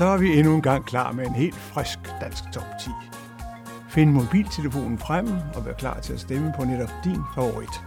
[0.00, 2.90] så er vi endnu en gang klar med en helt frisk dansk top 10.
[3.88, 7.80] Find mobiltelefonen frem og vær klar til at stemme på netop din favorit.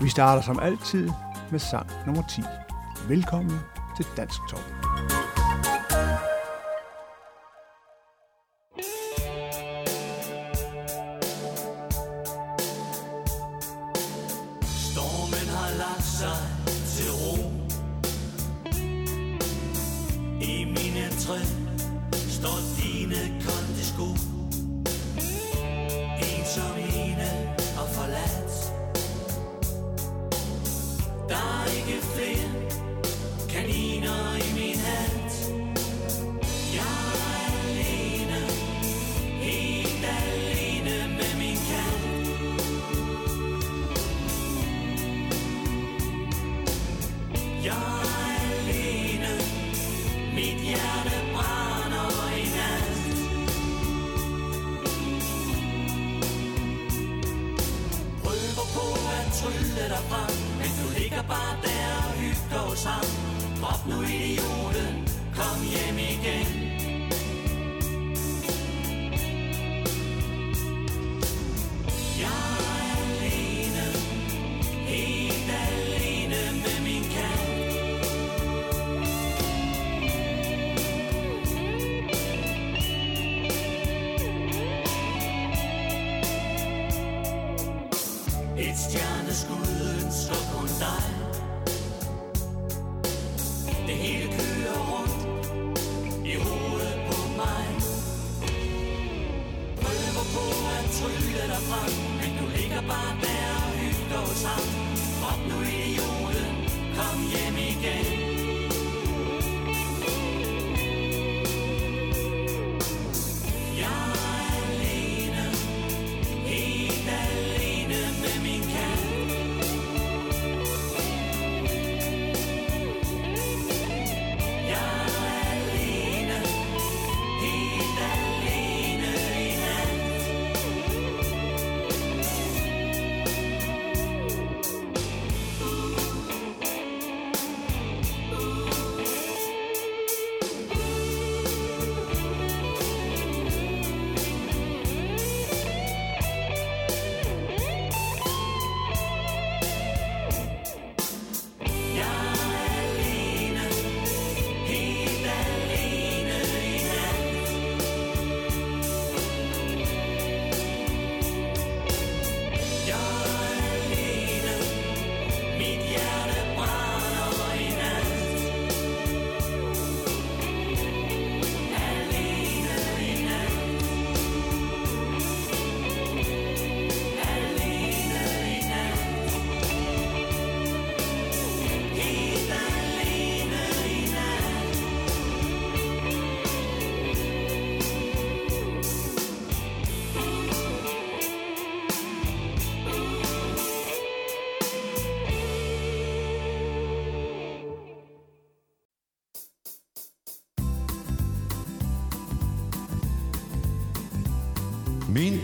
[0.00, 1.10] Vi starter som altid
[1.50, 2.42] med sang nummer 10.
[3.08, 3.58] Velkommen
[3.96, 4.85] til Dansk Top.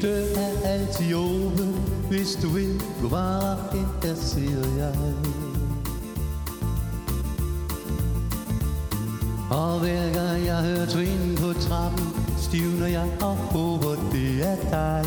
[0.02, 1.74] Min er altid åben,
[2.10, 4.94] hvis du vil gå bare ind, der siger jeg.
[9.50, 12.06] Og hver gang jeg hører trin på trappen,
[12.38, 15.04] stivner jeg og håber, det er dig.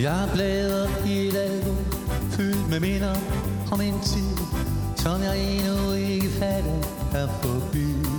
[0.00, 1.76] Jeg bladrer i et album,
[2.30, 3.16] fyldt med minder
[3.72, 4.36] om en tid,
[4.96, 6.78] som jeg endnu ikke fatter
[7.14, 8.17] er forbi.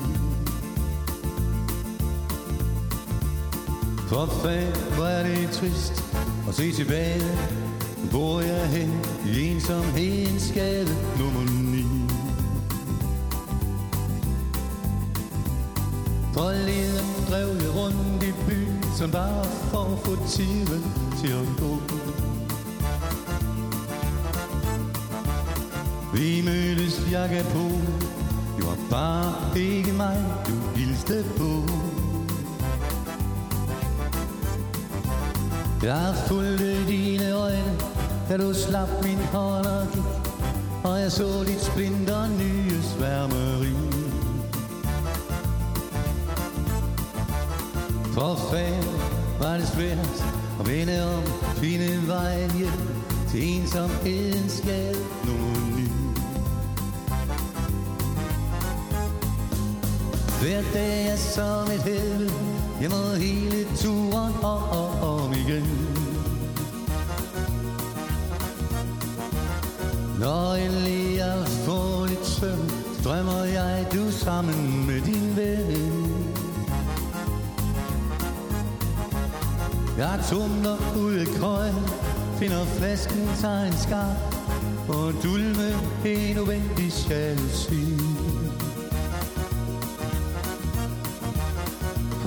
[4.09, 6.03] For fanden, hvor er det trist
[6.47, 7.21] at se tilbage.
[8.11, 11.83] Hvor jeg hen i ensomhedens skade nummer 9
[16.33, 20.83] Forleden drev jeg rundt i byen Som bare for at få tiden
[21.21, 21.77] til at gå.
[26.13, 27.63] Vi mødtes, jakke på
[28.57, 31.88] Det var bare ikke mig, du hilste på.
[35.83, 37.79] Jeg fulgte dine øjne,
[38.29, 40.03] da du slap min hånd og gik,
[40.83, 43.73] og jeg så dit splinter nye sværmeri.
[48.13, 48.99] For fanden
[49.39, 50.23] var det svært
[50.59, 51.23] at vende om,
[51.55, 52.81] finde vejen hjem
[53.29, 54.95] til ensomheden skal
[55.25, 55.87] nogen ny.
[60.41, 65.65] Hver dag er som et helvede, jeg må hele turen om og om igen.
[70.19, 72.71] Når endelig jeg får lidt søvn
[73.03, 76.25] Drømmer jeg du sammen med din ven.
[79.97, 81.75] Jeg tumler ud af køjen
[82.37, 84.15] Finder flasken, tager en skar
[84.87, 85.69] Og dulme
[86.05, 87.98] en uvendig jalousi.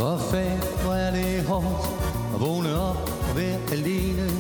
[0.02, 1.87] For fag, hvor er det hårdt
[2.34, 4.31] at vågne op og være alene.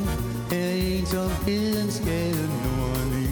[0.50, 3.30] Her i ensomhedens gade nordlig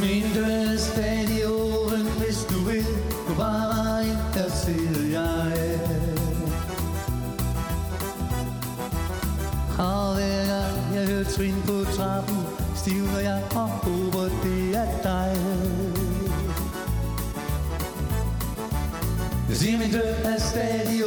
[0.00, 2.86] Mindes dag i åren, hvis du vil.
[3.28, 5.80] Du bare ind, der sidder jeg.
[9.78, 12.36] Og hver gang jeg hører trin på trappen
[12.76, 15.91] Stivner jeg og håber det er dig.
[19.62, 21.04] Sig min dør er stadig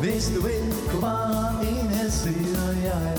[0.00, 3.18] Hvis du vil, gå bare ind her sidder jeg.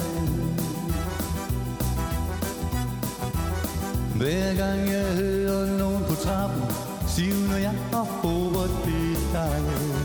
[4.16, 6.64] Hver gang jeg hører nogen på trappen
[7.08, 10.05] Sivner jeg og håber det er dig.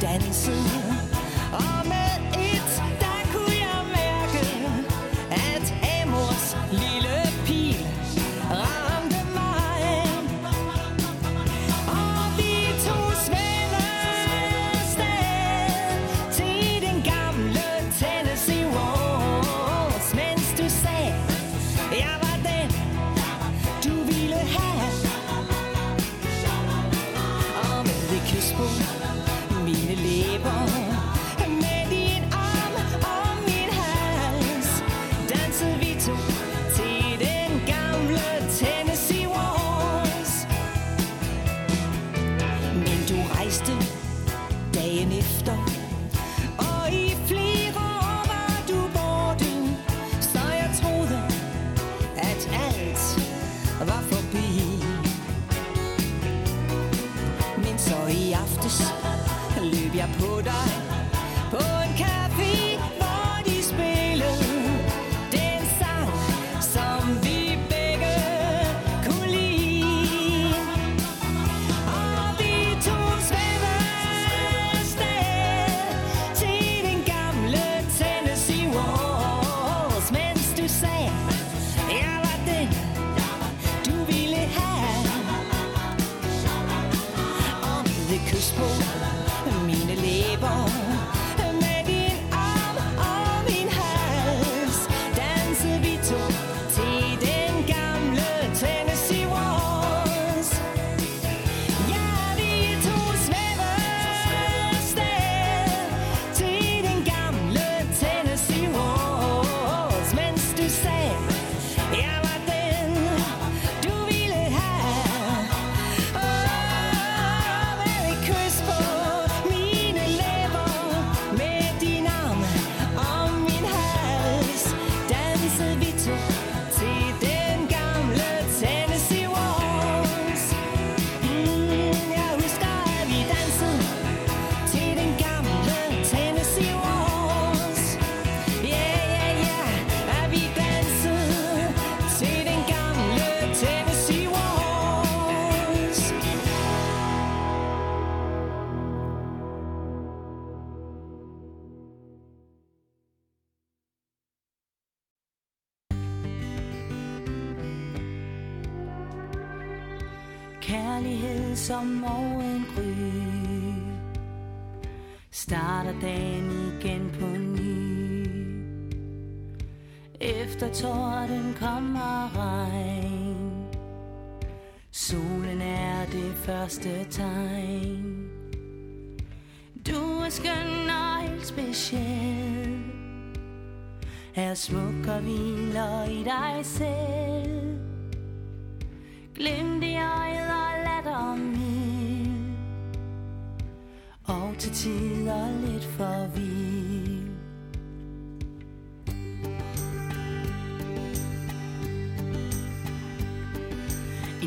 [0.00, 0.73] dancing.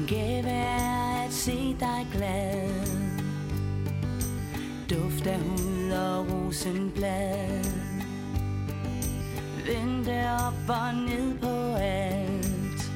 [0.08, 2.88] Gave er at se dig glad.
[4.90, 7.64] Duft af hud og rosenblad
[9.66, 12.92] Vente op og ned på alt.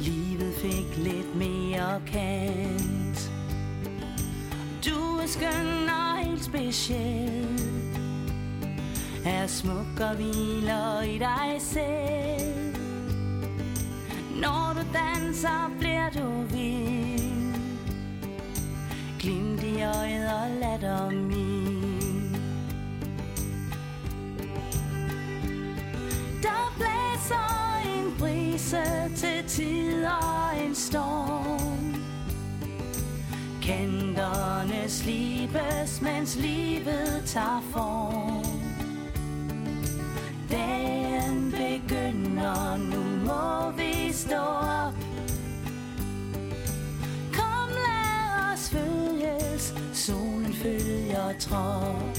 [0.00, 3.32] Livet fik lidt mere kant.
[4.86, 7.60] Du er skøn og helt speciel
[9.24, 12.21] Er smuk og hviler i dig selv
[14.42, 17.54] når du danser, bliver du vild.
[19.20, 22.36] Glimt i øjet og latter min.
[26.42, 28.82] Der blæser en brise
[29.16, 31.94] til tider en storm.
[33.62, 38.21] Kanterne slibes, mens livet tager form.
[51.52, 52.11] 哦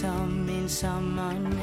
[0.00, 1.60] som en sommernat.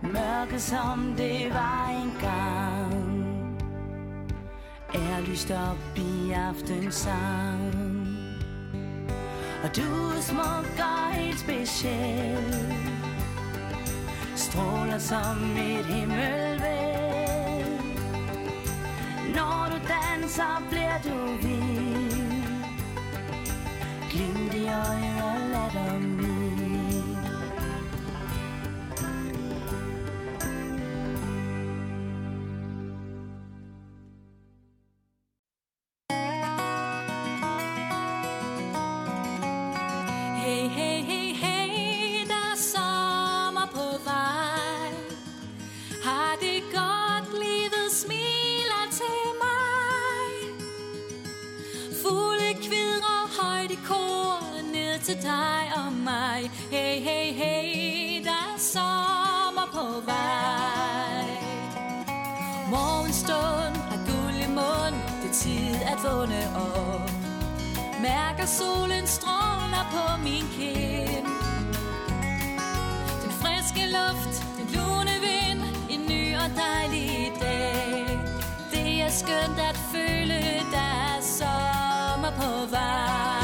[0.00, 3.46] Mørke som det var engang.
[4.94, 7.74] Er lyst op i aftensang.
[9.64, 12.74] Og du er smuk og helt speciel
[14.36, 17.80] Stråler som et himmelvæld.
[19.34, 22.44] Når du danser, bliver du vild
[24.10, 25.19] Glimt i øjnene
[25.60, 26.29] og latter min
[76.56, 78.20] dejlig dag.
[78.72, 80.40] Det er skønt at føle,
[80.72, 83.39] der er sommer på vej.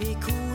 [0.00, 0.49] Vi kunne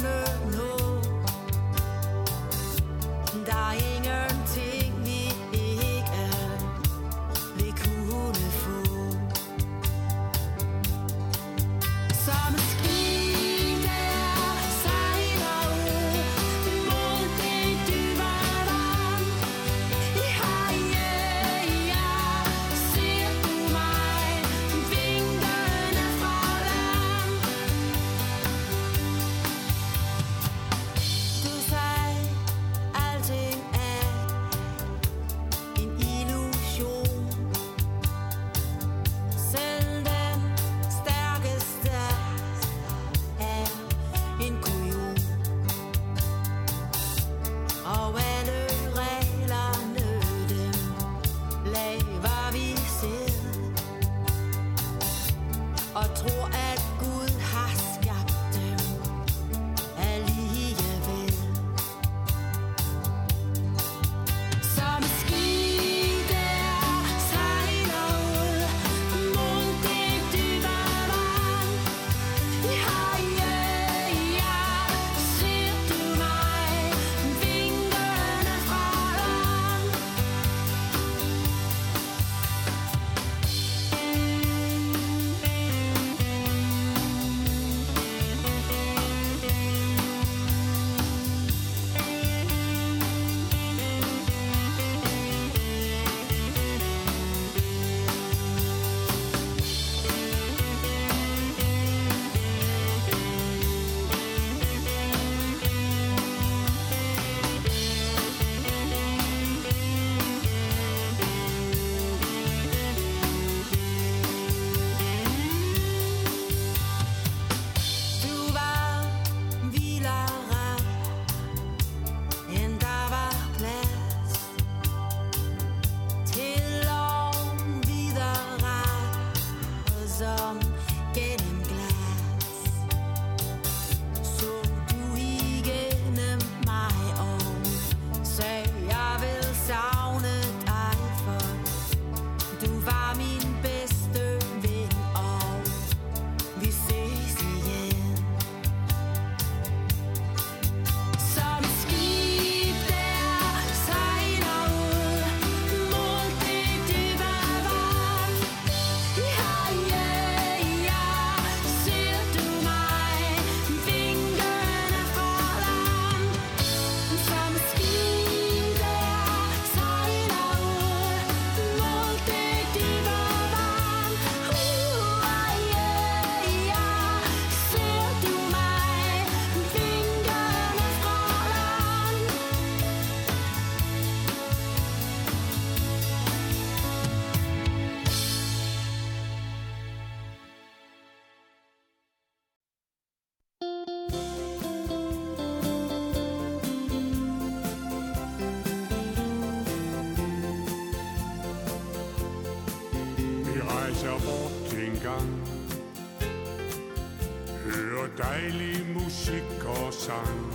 [209.05, 210.53] musik og sang.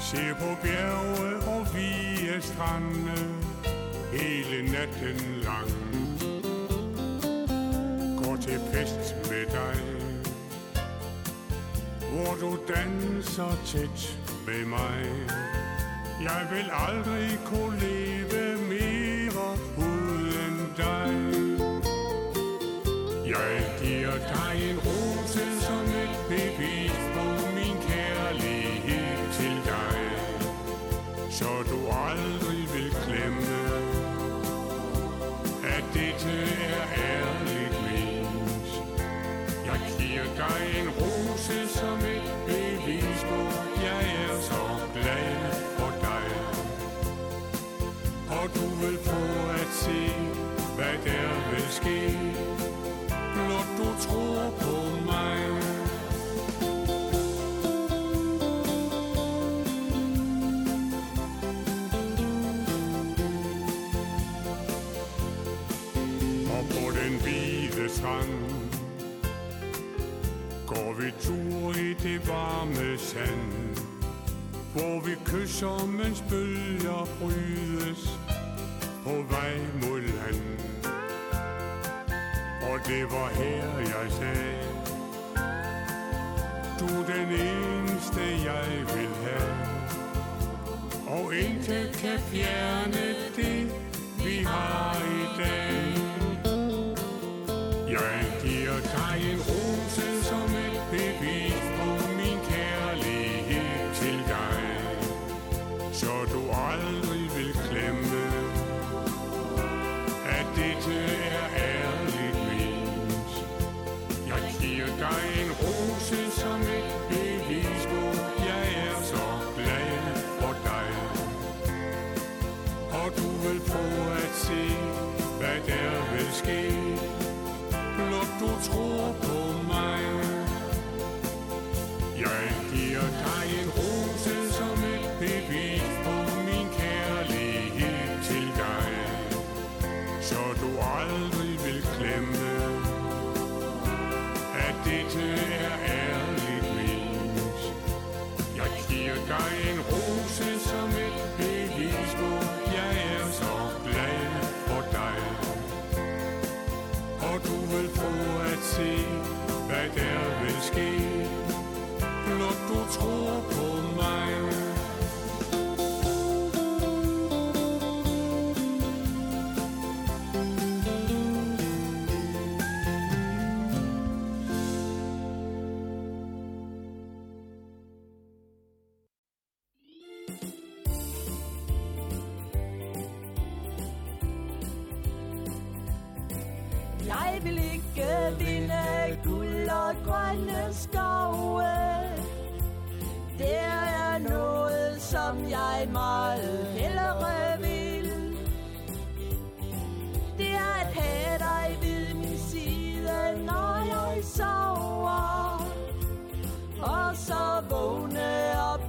[0.00, 3.18] Se på bjerge og vige strande
[4.12, 5.70] Hele natten lang.
[8.18, 9.76] Gå til fest med dig
[12.10, 15.04] Hvor du danser tæt med mig.
[16.22, 19.93] Jeg vil aldrig kunne leve mere uden
[71.24, 73.76] tur i det varme sand
[74.72, 78.02] Hvor vi kysser, mens bølger brydes
[79.04, 80.44] På vej mod land.
[82.70, 84.64] Og det var her, jeg sagde
[86.80, 89.74] Du er den eneste, jeg vil have.
[91.06, 93.06] Og intet kan fjerne
[93.36, 93.72] det,
[94.24, 95.94] vi har i dag.
[97.88, 99.63] Jeg giver dig en ro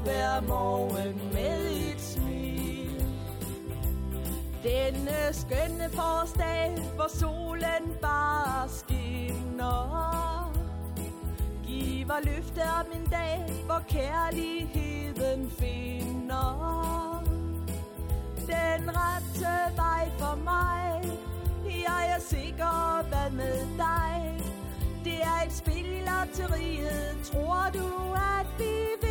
[0.05, 3.05] vågne hver morgen med et smil.
[4.63, 10.53] Denne skønne forårsdag, hvor solen bare skinner.
[11.65, 17.23] Giver løfte om en dag, hvor kærligheden finder.
[18.47, 21.01] Den rette vej for mig.
[21.65, 24.41] Jeg er sikker, hvad med dig?
[25.03, 27.17] Det er et spil i lotteriet.
[27.23, 29.04] Tror du, at vi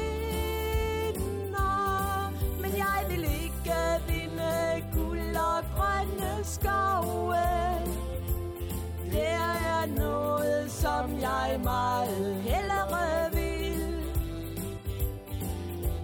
[6.44, 7.37] grønne skove
[9.12, 14.04] Det er noget, som jeg meget hellere vil.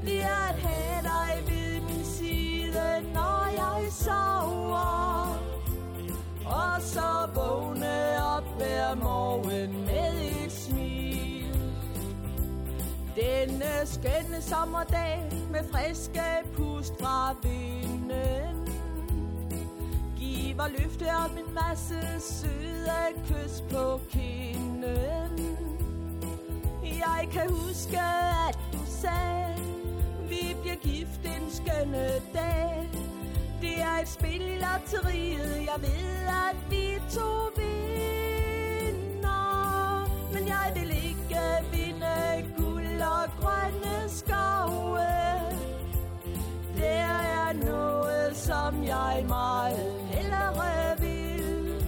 [0.05, 5.38] Det er at have dig ved min side, når jeg sover.
[6.46, 11.72] Og så vågne op hver morgen med et smil.
[13.16, 16.22] Denne skønne sommerdag med friske
[16.57, 18.49] pust fra vinden
[20.61, 25.33] var løfte om en masse søde kys på kinden.
[26.83, 28.01] Jeg kan huske,
[28.49, 29.55] at du sagde,
[30.29, 32.90] vi bliver gift en skønne dag.
[33.61, 38.83] Det er et spil i lotteriet, jeg ved, at vi to vinder.
[40.33, 41.40] Men jeg vil ikke
[41.73, 45.11] vinde guld og grønne skove.
[46.77, 51.83] Det er noget, som jeg meget Hillerødvild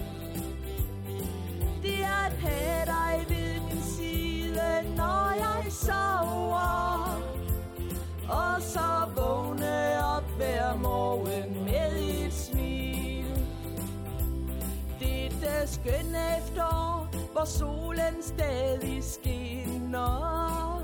[1.81, 7.21] Det er at have dig ved min side, når jeg sover.
[8.29, 13.47] Og så vågne op hver morgen med et smil.
[14.99, 16.33] Det er det skønne
[17.31, 20.83] hvor solen stadig skinner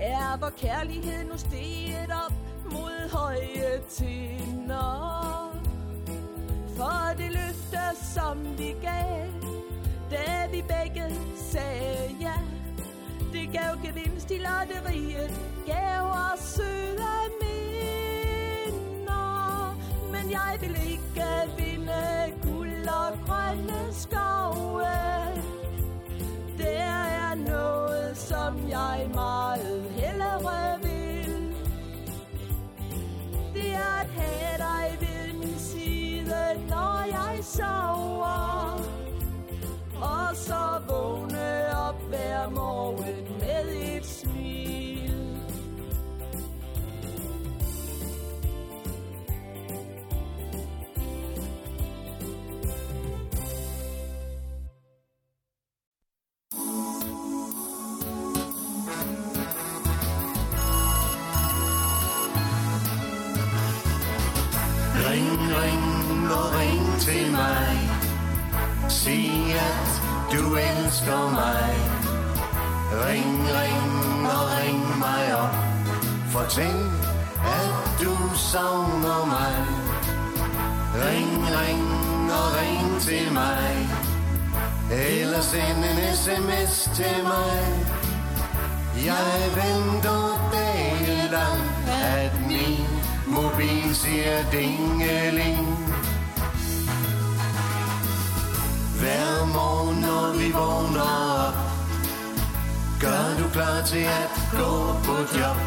[0.00, 2.32] er, hvor kærlighed nu steget op
[2.72, 5.45] mod høje tinder.
[6.76, 7.84] For det løfte,
[8.14, 9.46] som vi gav
[10.10, 12.34] da vi begge sagde ja.
[13.32, 15.30] Det gav gevinst i lotteriet
[15.66, 18.86] Gav os søde minder.
[20.12, 21.24] Men jeg vil ikke
[21.56, 24.82] vinde guld og grønne skove.
[26.58, 29.95] Der er noget, som jeg meget
[37.58, 37.95] jeg
[70.56, 71.70] elsker mig.
[73.04, 75.54] Ring, ring og ring mig op.
[76.30, 76.80] Fortæl
[77.44, 79.56] at du savner mig.
[81.04, 83.88] Ring, ring og ring til mig.
[84.92, 87.96] Eller send en sms til mig.
[89.04, 92.86] Jeg venter dagen lang At min
[93.26, 95.86] mobil siger dingeling
[99.06, 101.10] hver morgen, når vi vågner
[101.46, 101.56] op
[103.00, 104.72] Gør du klar til at gå
[105.06, 105.58] på job.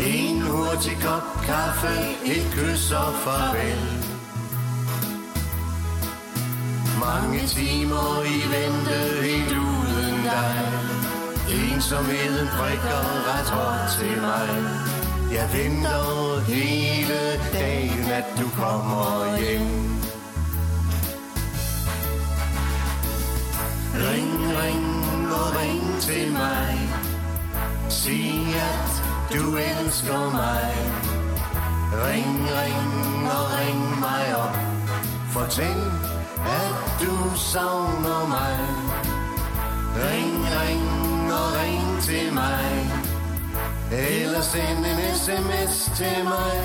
[0.00, 1.94] En hurtig kop kaffe,
[2.32, 3.82] et kys og farvel.
[7.06, 10.56] Mange timer i vente helt uden dig.
[11.58, 14.48] Ensomheden prikker ret hårdt til mig.
[15.36, 17.20] Jeg venter hele
[17.52, 20.03] dagen, at du kommer hjem.
[23.94, 26.90] Ring, ring og ring til mig.
[27.88, 28.90] Sig at
[29.32, 30.74] du elsker mig.
[32.06, 34.56] Ring, ring og ring mig op.
[35.30, 35.82] Fortæl
[36.46, 38.58] at du savner mig.
[39.96, 42.90] Ring, ring og ring til mig.
[43.92, 46.56] Eller send en sms til mig.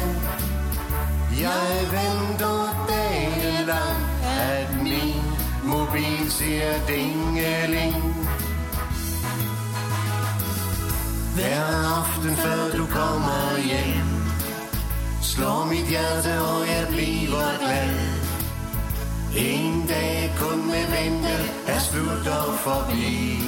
[1.42, 5.29] Jeg venter dagen lang At min
[5.69, 7.95] mobil siger dingeling.
[11.36, 11.65] Hver
[11.99, 14.19] aften før du kommer hjem
[15.21, 17.95] Slår mit hjerte og jeg bliver glad.
[19.36, 21.36] En dag kun med vente
[21.67, 23.41] er slut og forbi.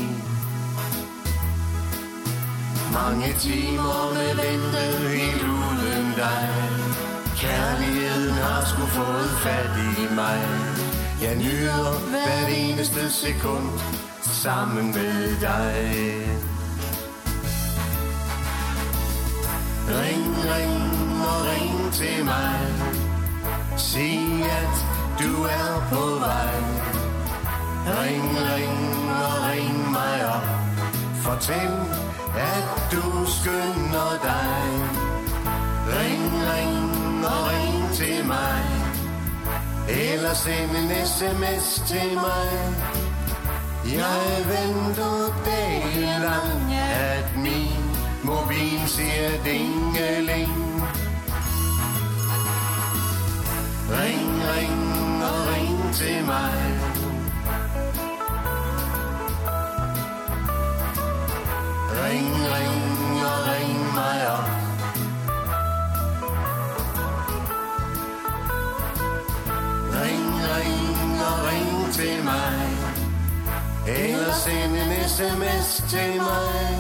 [2.94, 4.84] Mange timer med vente
[5.16, 6.50] helt uden dig.
[7.38, 10.71] Kærligheden har sgu fået fat i mig.
[11.22, 13.70] Jeg nyder hvert eneste sekund
[14.22, 15.76] sammen med dig.
[19.88, 22.60] Ring, ring og ring til mig.
[23.78, 24.76] Sig at
[25.20, 26.56] du er på vej.
[27.88, 30.48] Ring, ring og ring mig op.
[31.16, 31.72] Fortæl
[32.38, 34.62] at du skynder dig.
[35.88, 38.81] Ring, ring og ring til mig.
[39.92, 42.50] Eller send en sms til mig.
[43.86, 47.84] Jeg venter dagen lang At min
[48.24, 50.52] mobil siger dingeling.
[53.90, 56.54] Ring, ring og ring til mig.
[62.04, 64.61] Ring, ring og ring mig op.
[71.52, 72.62] ring til mig.
[73.88, 76.78] Eller send en sms til mig.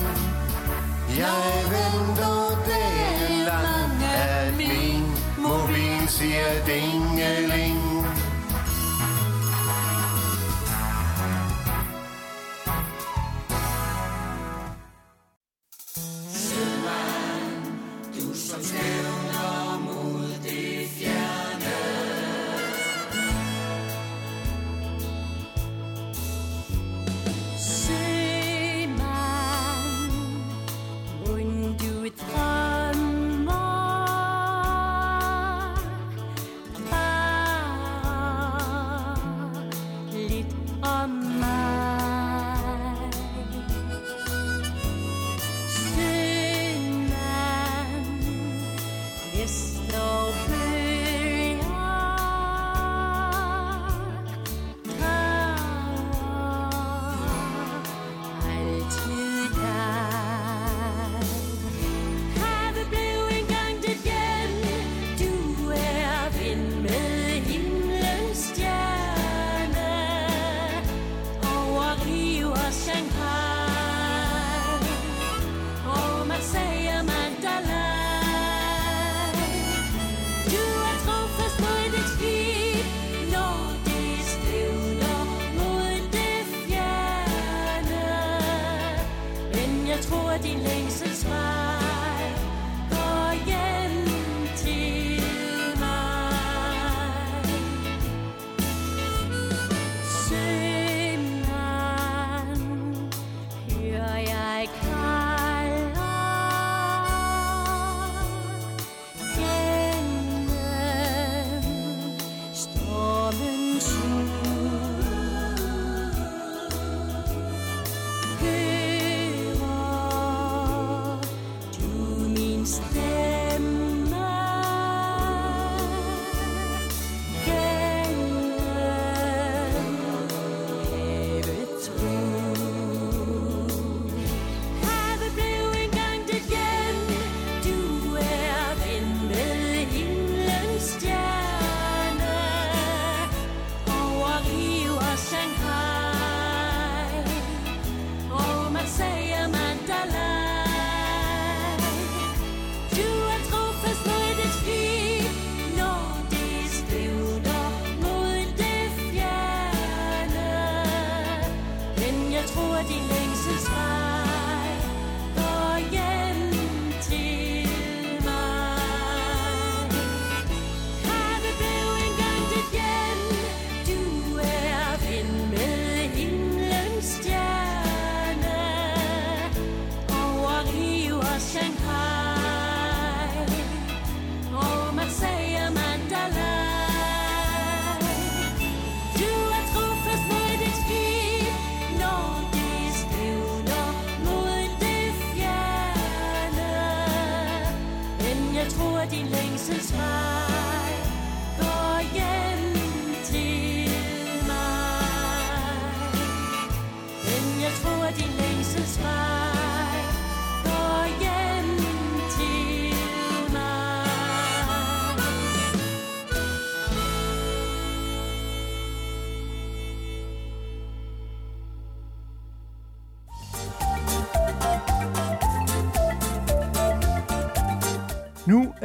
[1.17, 5.03] Jeg venter dagen lang At min
[5.37, 7.90] mobil siger dingeling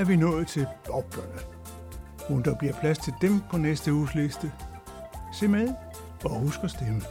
[0.09, 1.41] vi nået til opgørene.
[2.31, 4.53] Om der bliver plads til dem på næste uges liste.
[5.33, 5.69] Se med
[6.25, 7.03] og husk at stemme.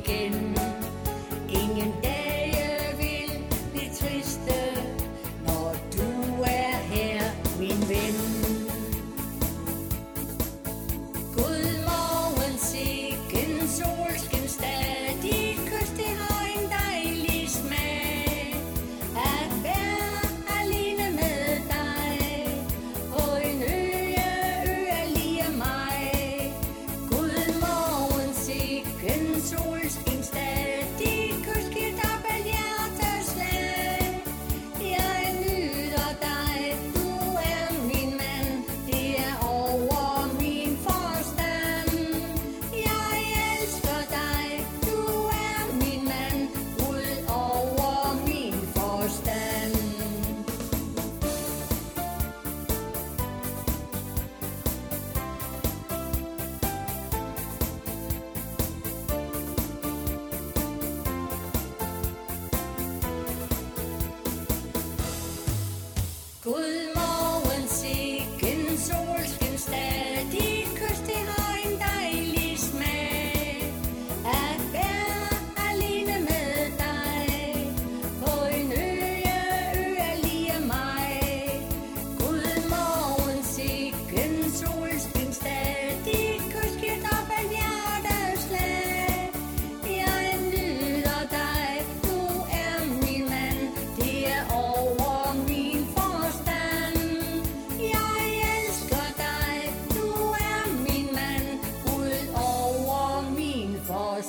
[0.00, 0.54] igen.
[1.48, 2.09] Ingen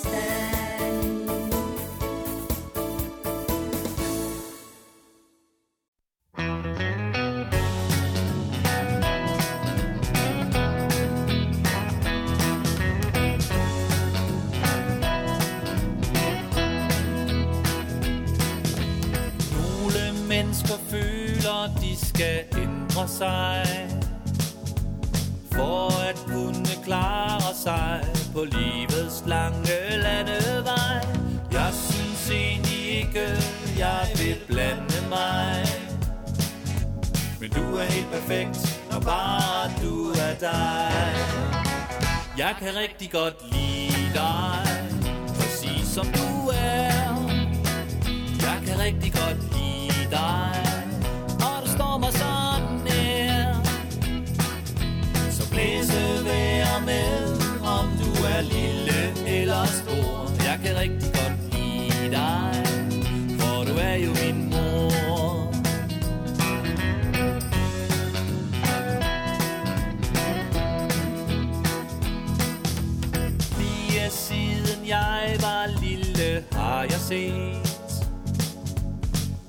[0.02, 0.42] forstand.
[19.54, 23.66] Nogle mennesker føler, de skal ændre sig
[25.52, 28.02] For at kunne klare sig
[28.34, 28.91] på livet
[37.56, 41.52] du er helt perfekt, når bare du er dig.
[42.38, 44.64] Jeg kan rigtig godt lide dig
[45.28, 47.32] Præcis som du er.
[48.42, 50.52] Jeg kan rigtig godt lide dig
[51.40, 53.54] Og du står mig sådan nær
[55.32, 57.31] Så blæse vær med.
[77.12, 77.72] Set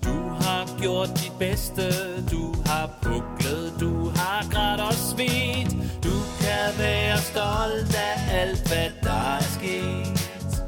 [0.05, 1.83] du har gjort dit bedste,
[2.31, 5.71] du har puklet, du har grædt og svedt.
[6.05, 10.65] Du kan være stolt af alt, hvad der er sket.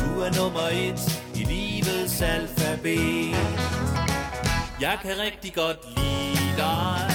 [0.00, 3.36] Du er nummer et i livets alfabet.
[4.80, 7.10] Jeg kan rigtig godt lide dig,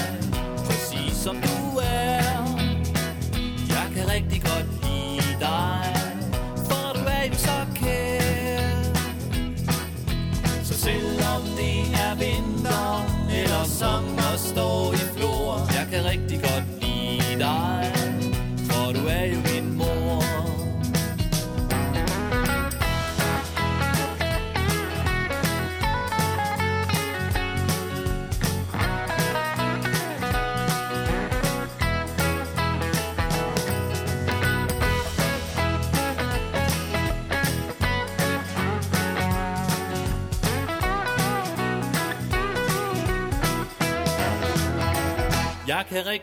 [0.66, 2.22] præcis som du er.
[3.68, 4.79] Jeg kan rigtig godt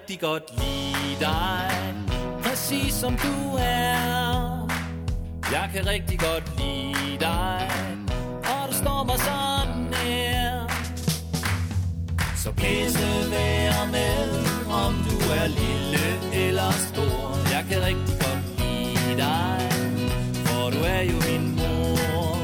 [0.07, 1.93] rigtig godt lide dig.
[2.43, 4.67] Præcis som du er.
[5.51, 7.69] Jeg kan rigtig godt lide dig.
[8.43, 10.67] Og du står mig sådan nær
[12.35, 14.29] Så blæse vejr med
[14.71, 16.05] Om du er lille
[16.45, 17.51] eller stor.
[17.51, 19.69] Jeg kan rigtig godt lide dig
[20.45, 22.37] For du er jo min mor.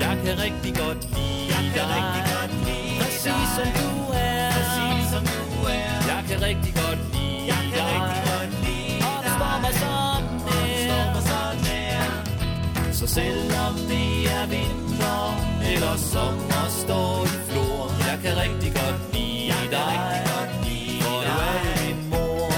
[0.00, 2.22] Jeg kan rigtig godt lide dig.
[3.00, 3.91] Præcis som du
[13.14, 15.22] selvom det er vinter
[15.72, 17.84] Eller sommer står i flor.
[18.08, 19.94] Jeg kan rigtig godt lide dig.
[20.24, 20.44] For
[21.04, 22.48] du er jo min mor.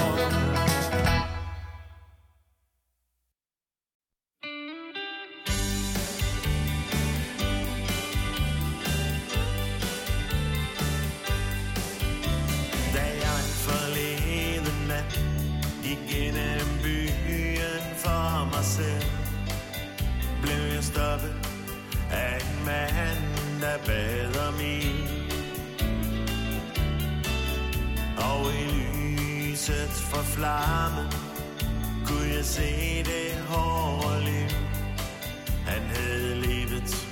[12.95, 15.21] Da jeg forleden nat
[15.85, 19.24] gik gennem byen for mig selv,
[20.45, 21.35] blev jeg stoppet
[22.11, 25.33] af en mand, der bad om ild.
[28.19, 31.13] Og i lyset fra flammen
[32.07, 34.51] kunne jeg se det hårde liv.
[35.67, 37.07] Han havde levet,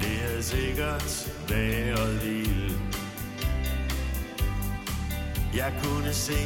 [0.00, 2.98] det havde sikkert været vildt.
[5.54, 6.40] Jeg kunne se,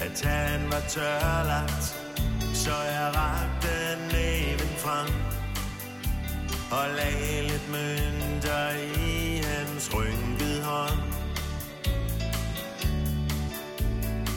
[0.00, 1.84] at han var tørlagt,
[2.54, 5.21] så jeg rakte næven frem
[6.72, 8.70] og lagde lidt mønter
[9.06, 11.00] i hans rynkede hånd.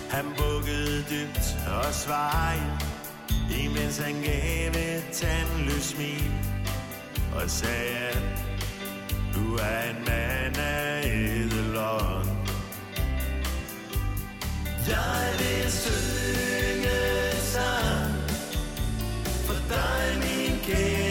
[0.10, 2.80] Han bukkede dybt og svarede,
[3.64, 6.32] imens han gav et tandløst smil
[7.36, 8.12] og sagde,
[9.36, 12.28] du er en mand af edelånd.
[14.88, 17.00] Jeg vil synge
[17.42, 18.14] sang
[19.46, 21.05] for dig, min kære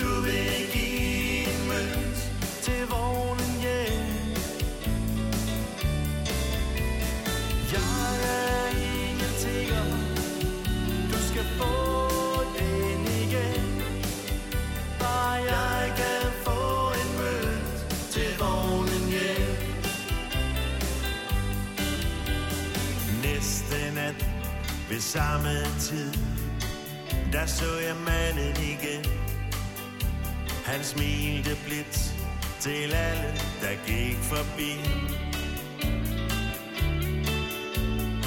[0.00, 2.18] du vil give en mønt
[2.62, 4.06] til vognen hjem.
[7.72, 7.82] Jeg
[8.24, 9.86] er ikke tigger,
[11.12, 11.74] du skal få
[12.58, 13.82] den igen.
[15.00, 17.78] Bare jeg kan få en mønt
[18.10, 19.56] til vognen hjem.
[23.22, 24.26] Næste nat
[24.90, 26.12] ved samme tid,
[27.32, 29.23] der så jeg manden igen.
[30.64, 32.14] Han smilte blidt
[32.60, 34.72] til alle, der gik forbi.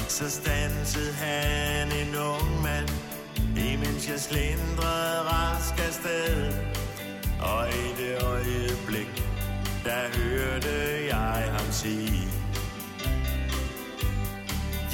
[0.08, 2.88] Så stansede han en ung mand
[3.56, 6.52] Imens jeg slindrede rask afsted.
[7.40, 9.24] Og i det øjeblik,
[9.84, 12.28] der hørte jeg ham sige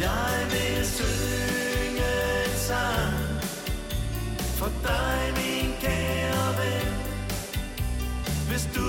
[0.01, 2.11] Jeg vil synge
[2.45, 3.43] en sang
[4.59, 5.54] For dig, min
[8.55, 8.85] bist du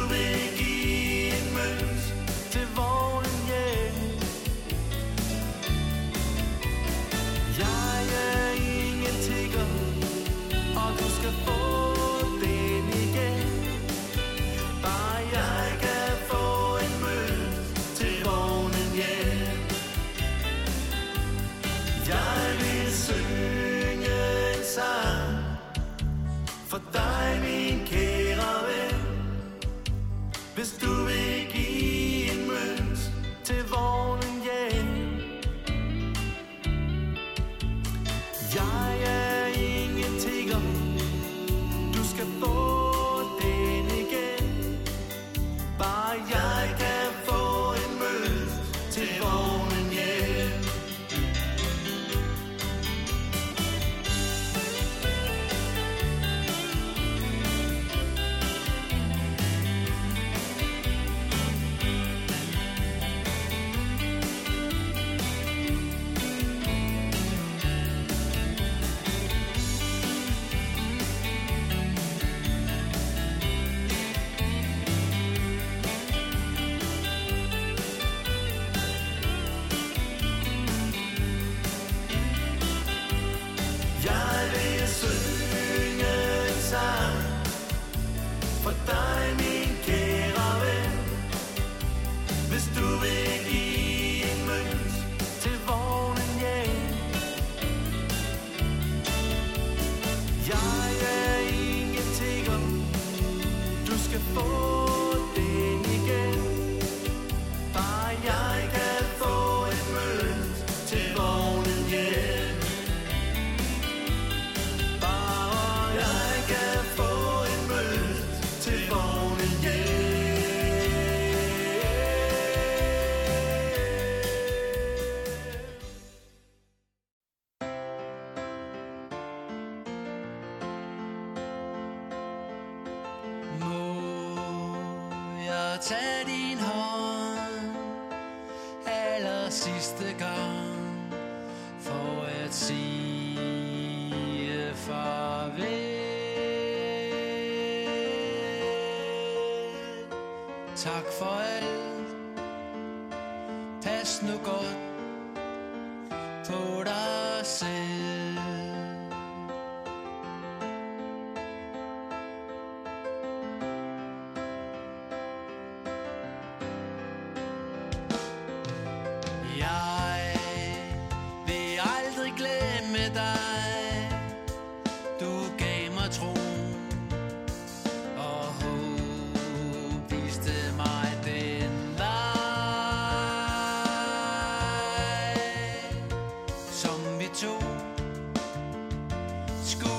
[189.66, 189.95] school.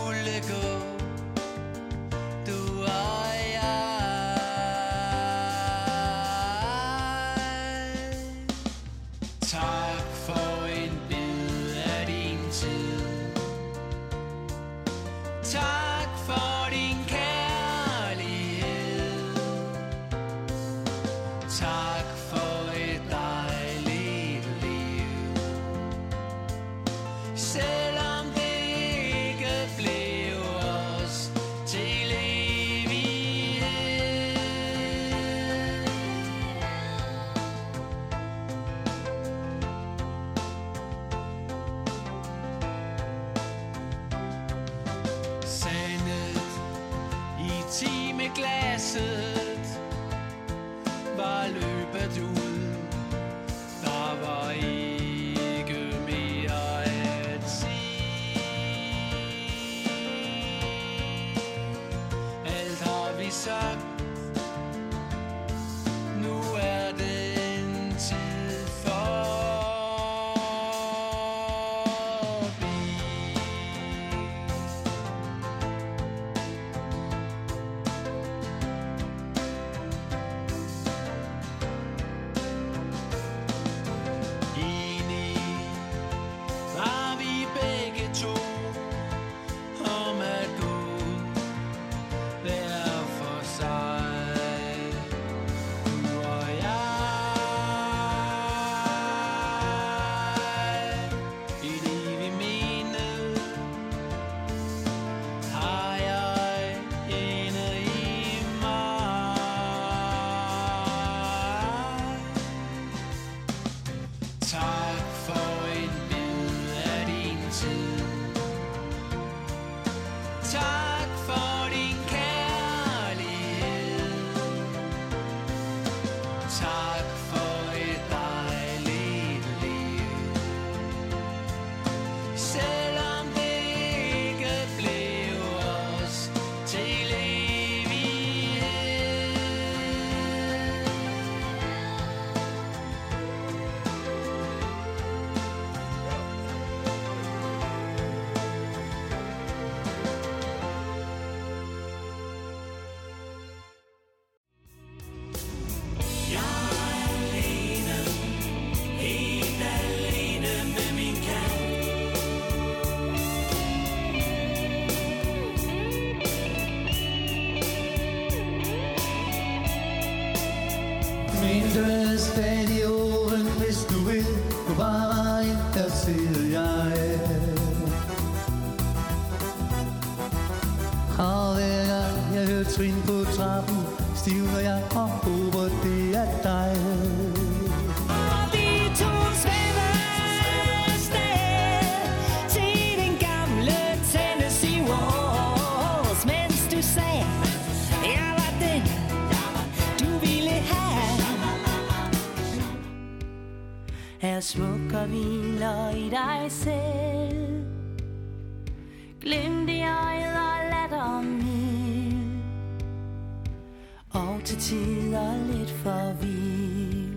[214.46, 217.16] til tider lidt for vild.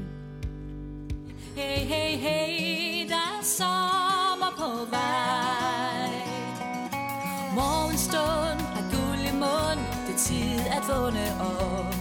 [1.56, 6.10] Hey, hey, hey, der er sommer på vej.
[7.56, 11.96] Morgenstund har guld i mund, det er tid at vågne op.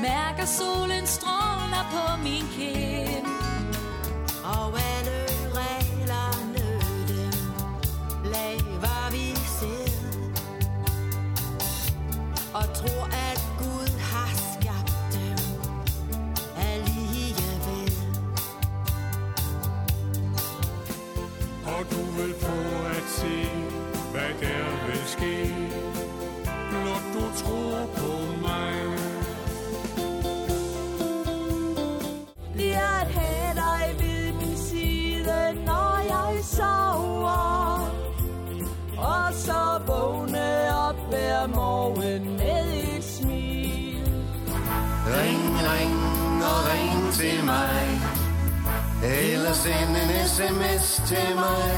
[0.00, 3.33] Mærker solen stråler på min kind.
[47.54, 47.86] mig.
[49.02, 51.74] Eller send en sms til mig.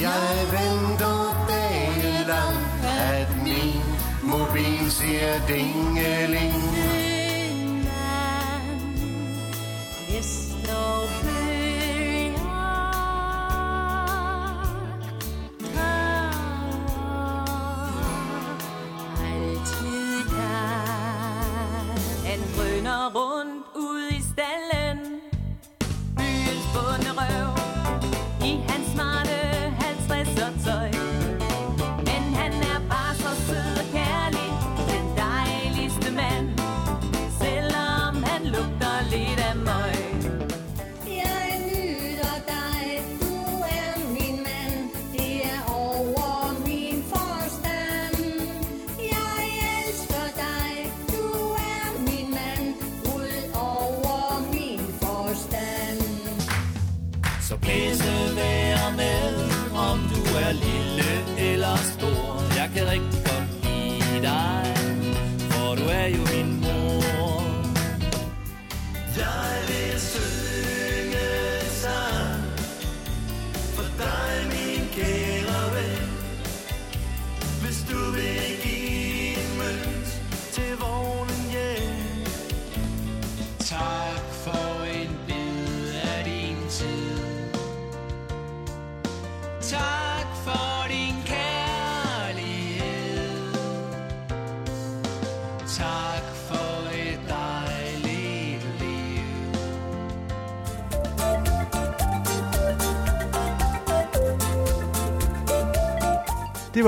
[0.00, 2.56] Jeg venter dagen lang
[3.12, 3.82] At min
[4.22, 6.97] mobil siger dingeling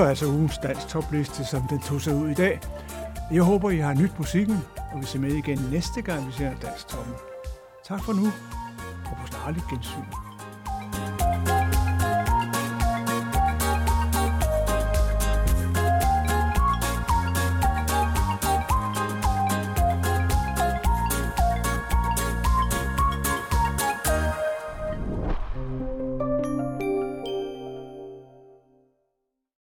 [0.01, 2.59] var altså ugens dansk topliste, som den tog sig ud i dag.
[3.31, 4.57] Jeg håber, I har nyt musikken,
[4.93, 7.13] og vi ser med igen næste gang, vi ser dansk toppen.
[7.87, 8.25] Tak for nu,
[9.05, 10.30] og på snarlig gensyn.